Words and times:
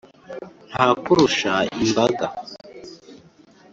ntakurusha 0.69 1.53
imbaga, 1.83 2.25